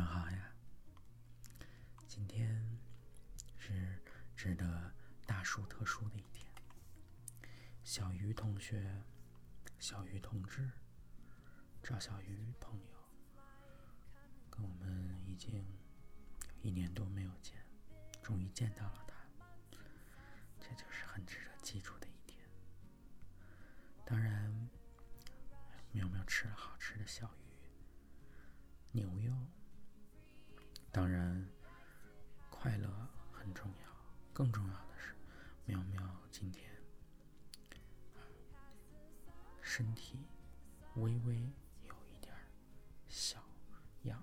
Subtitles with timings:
[0.00, 0.50] 上好呀！
[2.08, 2.58] 今天
[3.58, 4.02] 是
[4.34, 4.90] 值得
[5.26, 6.50] 大书特书的一天。
[7.84, 8.98] 小鱼同学、
[9.78, 10.70] 小鱼同志、
[11.82, 12.86] 赵小鱼朋友，
[14.48, 15.62] 跟我们已经
[16.62, 17.62] 一年多没有见，
[18.22, 19.14] 终于见到了他，
[20.58, 22.42] 这就是很值得记住的一天。
[24.06, 24.50] 当然，
[25.92, 29.36] 喵喵吃了好吃的小鱼、牛肉。
[31.00, 31.48] 当然，
[32.50, 32.86] 快乐
[33.32, 33.88] 很重要，
[34.34, 35.14] 更重要的是，
[35.64, 36.70] 喵喵今天
[39.62, 40.18] 身体
[40.96, 41.36] 微微
[41.86, 42.36] 有一点
[43.08, 43.42] 小
[44.02, 44.22] 痒，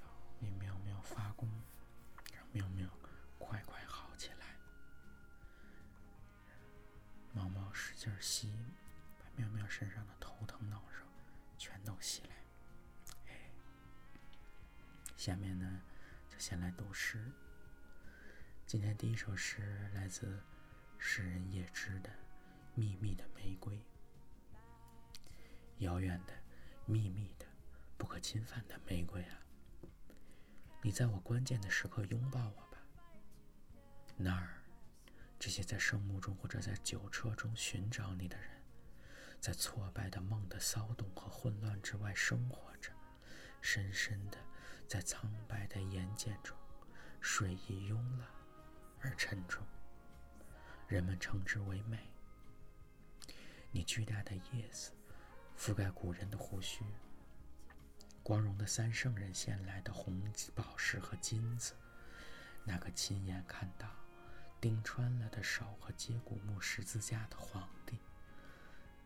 [0.00, 0.06] 要
[0.40, 1.46] 为喵喵发功，
[2.32, 2.88] 让喵喵
[3.38, 4.56] 快快好起来。
[7.34, 8.54] 毛毛使劲吸，
[9.18, 11.04] 把喵喵身上的头疼脑热
[11.58, 12.37] 全都吸来。
[15.18, 15.82] 下面呢，
[16.30, 17.32] 就先来读诗。
[18.64, 20.40] 今天第一首诗来自
[20.96, 22.08] 诗人叶芝的
[22.76, 23.74] 《秘密的玫瑰》。
[25.78, 26.32] 遥远的、
[26.86, 27.44] 秘密的、
[27.96, 29.40] 不可侵犯的玫瑰啊，
[30.82, 32.78] 你在我关键的时刻拥抱我吧。
[34.16, 34.62] 那儿，
[35.36, 38.48] 这些在圣墓中或者在酒车中寻找你的人，
[39.40, 42.92] 在挫败的梦的骚动和混乱之外生活着，
[43.60, 44.38] 深深的。
[44.88, 46.56] 在苍白的眼睑中，
[47.20, 48.26] 水意慵懒
[49.02, 49.62] 而沉重。
[50.86, 52.10] 人们称之为美。
[53.70, 54.92] 你巨大的叶子
[55.58, 56.82] 覆盖古人的胡须，
[58.22, 60.22] 光荣的三圣人献来的红
[60.54, 61.74] 宝石和金子，
[62.64, 63.86] 那个亲眼看到
[64.58, 67.98] 钉穿了的手和接骨木十字架的皇帝，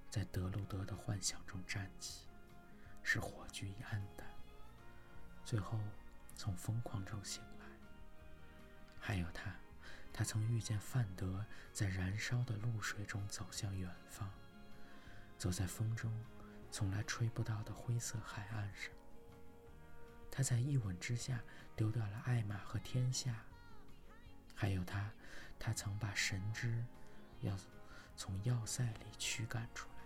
[0.09, 2.29] 在德鲁德的幻想中站起，
[3.03, 4.32] 是火炬黯淡。
[5.53, 5.79] 最后，
[6.35, 7.67] 从疯狂中醒来。
[8.99, 9.55] 还有他，
[10.11, 14.31] 他曾遇见范德，在燃烧的露水中走向远方，
[15.37, 16.11] 走在风中
[16.71, 18.91] 从来吹不到的灰色海岸上。
[20.31, 21.39] 他在一吻之下
[21.77, 23.35] 丢掉了艾玛和天下。
[24.55, 25.11] 还有他，
[25.59, 26.83] 他曾把神之
[27.41, 27.55] 要
[28.17, 30.05] 从要塞里驱赶出来。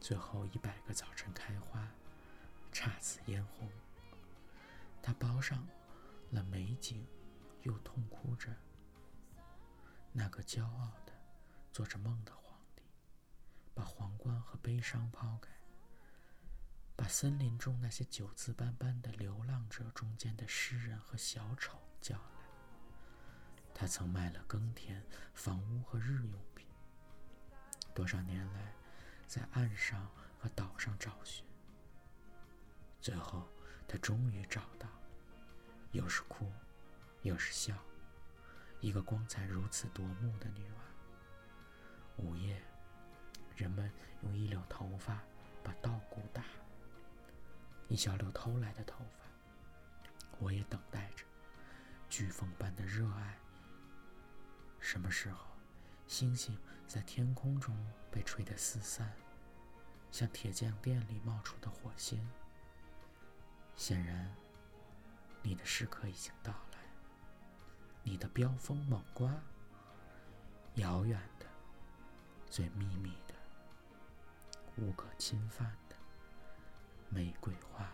[0.00, 1.86] 最后一百个早晨开花。
[2.76, 3.70] 姹紫嫣红，
[5.02, 5.66] 他包上
[6.30, 7.06] 了美景，
[7.62, 8.54] 又痛哭着。
[10.12, 11.12] 那个骄傲的、
[11.72, 12.82] 做着梦的皇帝，
[13.74, 15.50] 把皇冠和悲伤抛开，
[16.94, 22.44] 把森林中那些九字斑斑的流浪者中间的诗人和小丑叫来。
[23.72, 26.66] 他曾卖了耕田、房屋和日用品，
[27.94, 28.74] 多少年来，
[29.26, 30.06] 在岸上
[30.38, 31.45] 和岛上找寻。
[33.06, 33.46] 最后，
[33.86, 34.88] 他终于找到，
[35.92, 36.50] 又是哭，
[37.22, 37.72] 又是笑，
[38.80, 40.80] 一个光彩如此夺目的女娃。
[42.16, 42.60] 午夜，
[43.54, 43.88] 人们
[44.22, 45.22] 用一绺头发
[45.62, 46.42] 把稻谷打，
[47.86, 49.28] 一小绺偷来的头发。
[50.40, 51.24] 我也等待着，
[52.10, 53.38] 飓风般的热爱。
[54.80, 55.46] 什么时候，
[56.08, 56.58] 星星
[56.88, 57.72] 在天空中
[58.10, 59.12] 被吹得四散，
[60.10, 62.28] 像铁匠店里冒出的火星？
[63.76, 64.34] 显然，
[65.42, 66.78] 你的时刻已经到来。
[68.02, 69.30] 你的飙风猛刮，
[70.76, 71.46] 遥远的、
[72.48, 73.34] 最秘密的、
[74.76, 75.96] 无可侵犯的
[77.10, 77.92] 玫瑰花。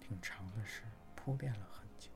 [0.00, 0.84] 挺长的诗，
[1.16, 2.10] 铺垫了很久。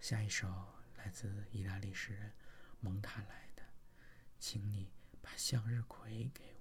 [0.00, 0.48] 下一首
[0.96, 2.32] 来自意大利诗人
[2.80, 3.62] 蒙塔莱的，
[4.38, 4.90] 请你
[5.20, 6.53] 把向日葵给。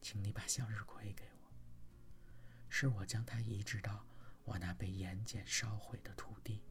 [0.00, 1.52] 请你把向日葵给我，
[2.68, 4.06] 是我将它移植到
[4.44, 6.62] 我那被盐碱烧毁的土地。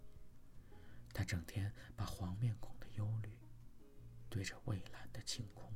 [1.14, 3.38] 它整天把黄面孔的忧虑
[4.30, 5.74] 对着蔚蓝的晴空。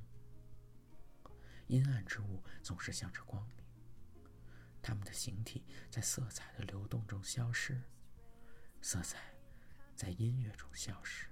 [1.68, 3.58] 阴暗之物总是向着光明，
[4.82, 7.82] 它们的形体在色彩的流动中消失，
[8.82, 9.34] 色彩
[9.96, 11.28] 在音乐中消失。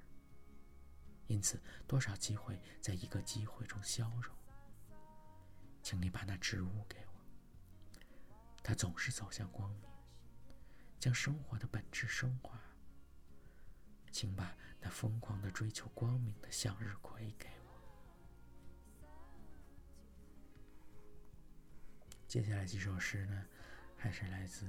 [1.28, 4.36] 因此，多少机会在一个机会中消融。
[5.82, 7.12] 请你把那植物给我。
[8.64, 9.90] 它总是走向光明，
[11.00, 12.60] 将生活的本质升华。
[14.12, 17.72] 请把那疯狂的追求光明的向日葵给我。
[22.28, 23.46] 接下来几首诗呢，
[23.98, 24.66] 还是来自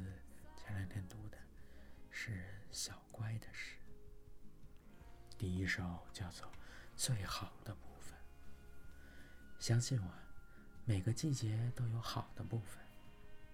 [0.57, 1.37] 前两天读的
[2.09, 3.77] 诗人小乖的诗。
[5.37, 6.47] 第一首叫做
[6.97, 8.17] 《最好的部分》，
[9.59, 10.22] 相信我。
[10.85, 12.85] 每个季节都有好的部分，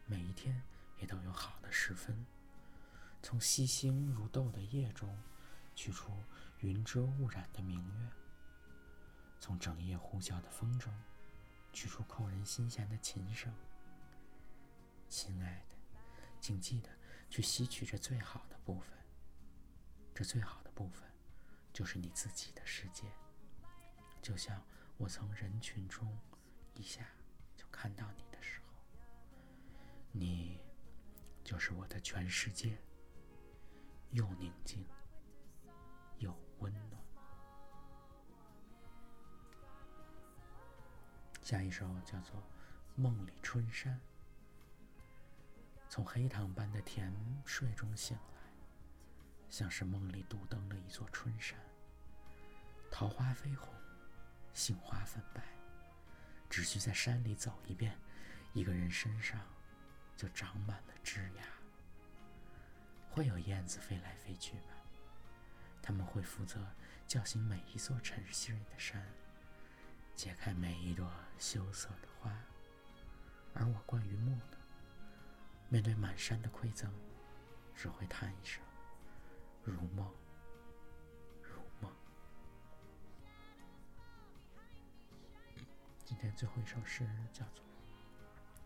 [0.06, 0.62] 每一天
[0.98, 2.24] 也都有好的时分。
[3.22, 5.14] 从细星如豆的夜中，
[5.74, 6.10] 取出
[6.60, 8.08] 云遮雾染的明月；
[9.38, 10.90] 从整夜呼啸的风中，
[11.70, 13.52] 取出扣人心弦的琴声。
[15.10, 15.76] 亲爱的，
[16.40, 16.88] 请记得
[17.28, 18.96] 去吸取这最好的部分。
[20.14, 21.02] 这最好的部分，
[21.74, 23.04] 就是你自己的世界。
[24.22, 24.62] 就像
[24.96, 26.18] 我从人群中
[26.74, 27.06] 一下
[27.70, 28.72] 看到你的时候，
[30.12, 30.60] 你
[31.44, 32.76] 就是我的全世界，
[34.10, 34.84] 又宁静
[36.18, 37.02] 又温暖。
[41.42, 42.40] 下一首叫做
[42.94, 43.94] 《梦里春山》。
[45.88, 47.10] 从黑糖般的甜
[47.46, 48.52] 睡中醒来，
[49.48, 51.58] 像是梦里独登了一座春山，
[52.90, 53.72] 桃花绯红，
[54.52, 55.42] 杏花粉白，
[56.48, 57.96] 只需在山里走一遍，
[58.52, 59.40] 一个人身上
[60.16, 61.42] 就长满了枝桠。
[63.10, 64.74] 会有燕子飞来飞去吧？
[65.82, 66.64] 他们会负责
[67.06, 69.06] 叫醒每一座沉睡的山，
[70.14, 72.30] 解开每一朵羞涩的花，
[73.54, 74.58] 而我关于木呢？
[75.68, 76.92] 面对满山的馈赠，
[77.74, 78.62] 只会叹一声
[79.64, 80.10] ：“如梦，
[86.18, 87.64] 天最后一首诗叫做《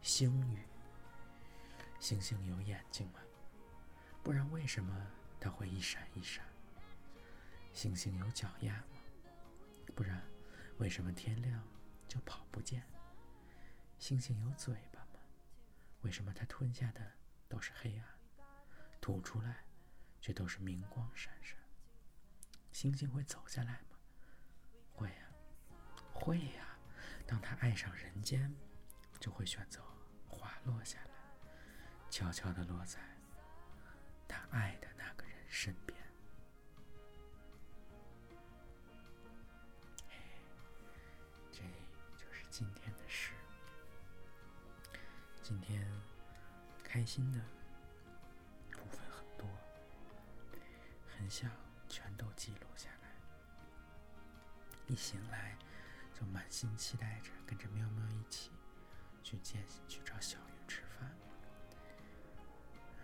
[0.00, 0.56] 星语》。
[2.00, 3.20] 星星有眼睛吗？
[4.22, 5.06] 不然为什么
[5.38, 6.44] 它会一闪一闪？
[7.72, 8.86] 星星有脚丫吗？
[9.94, 10.20] 不然
[10.78, 11.62] 为什么天亮
[12.08, 12.82] 就跑不见？
[13.98, 15.20] 星星有嘴巴吗？
[16.00, 17.12] 为什么它吞下的
[17.48, 18.04] 都是黑暗，
[19.00, 19.64] 吐出来
[20.20, 21.56] 却都是明光闪闪？
[22.72, 23.98] 星星会走下来吗？
[24.94, 25.30] 会呀，
[26.12, 26.71] 会呀。
[27.32, 28.54] 当他爱上人间，
[29.18, 29.82] 就会选择
[30.28, 31.10] 滑落下来，
[32.10, 33.00] 悄悄地落在
[34.28, 35.98] 他爱的那个人身边。
[41.50, 41.62] 这
[42.18, 43.32] 就是今天的诗。
[45.42, 45.90] 今天
[46.84, 47.40] 开心的
[48.72, 49.48] 部分很多，
[51.16, 51.50] 很想
[51.88, 53.08] 全都记录下来。
[54.86, 55.56] 一醒来
[56.22, 58.52] 就满心期待着跟着喵喵一起
[59.24, 61.10] 去见去找小鱼吃饭。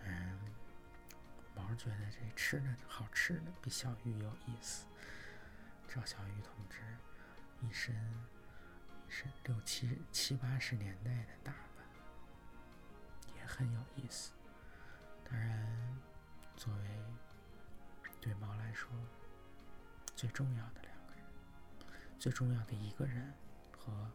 [0.05, 0.39] 嗯，
[1.53, 4.85] 毛觉得这吃的好吃的比小鱼有意思。
[5.85, 6.79] 赵小鱼同志
[7.59, 7.93] 一身
[9.05, 11.85] 一身六七七八十年代的打扮
[13.35, 13.45] 也。
[13.45, 14.31] 很有意思。
[15.29, 15.99] 当然，
[16.55, 16.89] 作为
[18.21, 18.89] 对猫来说
[20.15, 20.88] 最重要的，
[22.19, 23.33] 最重要的一个人
[23.71, 24.11] 和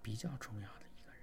[0.00, 1.22] 比较重要的一个人，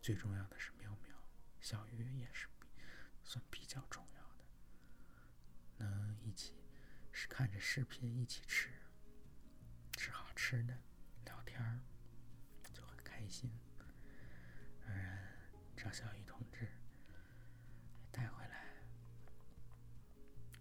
[0.00, 1.12] 最重要的是喵喵，
[1.60, 2.46] 小鱼也是
[3.24, 5.84] 算比较重要的。
[5.84, 6.54] 能一起
[7.10, 8.70] 是看着视频一起吃，
[9.96, 10.78] 吃好吃的，
[11.24, 11.80] 聊天儿
[12.72, 13.50] 就很开心。
[15.76, 16.68] 赵小雨同志
[18.12, 18.66] 带回来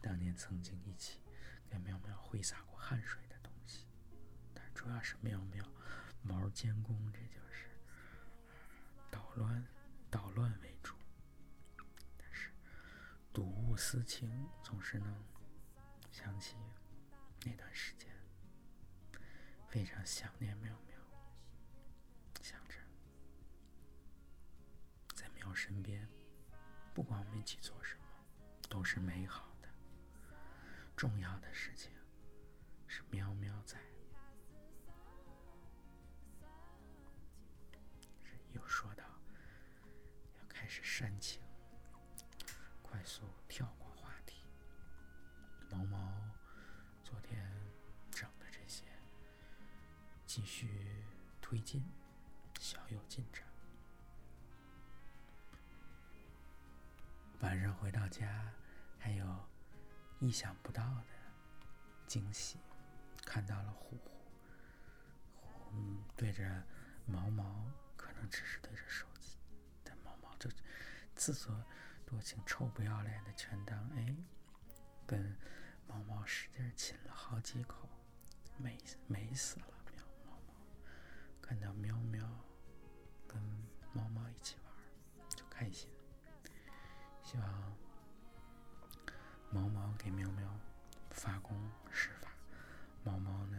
[0.01, 1.19] 当年曾经一起
[1.69, 3.21] 给喵喵挥洒过汗水，
[4.79, 5.61] 主要是喵喵
[6.21, 7.67] 毛监工，这就是
[9.11, 9.67] 捣乱
[10.09, 10.95] 捣乱为主。
[12.17, 12.49] 但是
[13.33, 15.21] 睹物思情，总是能
[16.13, 16.55] 想起
[17.43, 18.07] 那段时间，
[19.67, 20.97] 非常想念喵喵。
[25.55, 26.07] 身边，
[26.93, 28.03] 不管我们一起做什么，
[28.69, 29.67] 都是美好的。
[30.95, 31.91] 重要的事情
[32.87, 33.77] 是喵喵在。
[40.99, 41.41] 煽情，
[42.81, 44.43] 快速跳过话题。
[45.71, 46.11] 毛毛
[47.05, 47.49] 昨天
[48.11, 48.83] 整的这些，
[50.25, 51.05] 继续
[51.39, 51.89] 推进，
[52.59, 53.47] 小有进展。
[57.39, 58.53] 晚上回到家，
[58.99, 59.25] 还有
[60.19, 61.05] 意想不到的
[62.07, 62.59] 惊喜，
[63.25, 64.11] 看到了虎虎，
[65.47, 66.61] 虎，对着
[67.05, 69.37] 毛毛，可能只是对着手机，
[69.81, 70.49] 但毛毛就
[71.19, 71.53] 自作
[72.05, 74.15] 多情、臭不要脸的，全当哎，
[75.05, 75.37] 跟
[75.85, 77.89] 毛毛使劲亲了好几口，
[78.57, 80.53] 美美死了，喵毛毛，
[81.41, 82.25] 看到喵喵
[83.27, 83.37] 跟
[83.91, 85.89] 猫猫一起玩，就开心。
[87.21, 87.77] 希望
[89.51, 90.57] 毛毛给喵喵
[91.11, 92.31] 发功施法，
[93.03, 93.58] 毛毛呢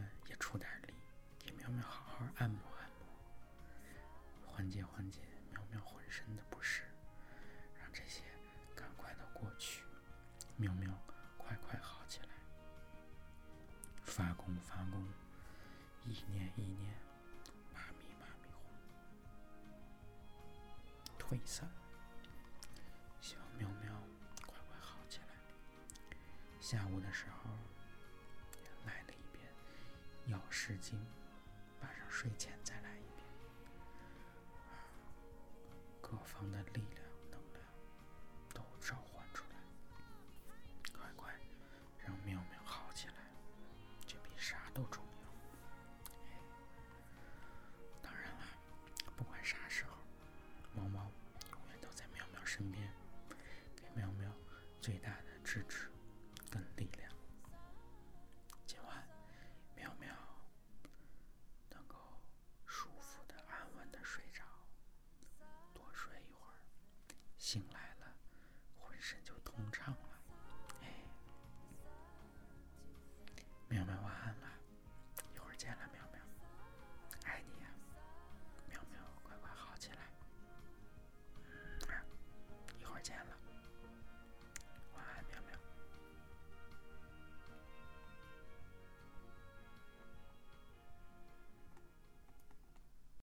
[30.30, 30.96] 药师经，
[31.82, 33.26] 晚上睡前再来一遍。
[36.00, 37.09] 各方的力量。